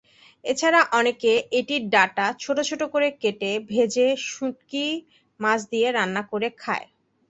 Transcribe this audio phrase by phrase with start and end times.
[0.43, 4.85] এছাড়া অনেকে এটির ডাটা ছোট ছোট করে কেটে ভেজে শুঁটকি
[5.39, 6.87] মাছ দিয়ে রান্না করে খায়।